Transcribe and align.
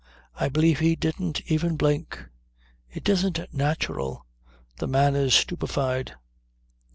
I 0.35 0.49
believe 0.49 0.79
he 0.79 0.95
didn't 0.95 1.41
even 1.51 1.77
blink. 1.77 2.25
It 2.89 3.07
isn't 3.07 3.39
natural. 3.53 4.25
The 4.77 4.87
man 4.87 5.15
is 5.15 5.35
stupefied." 5.35 6.15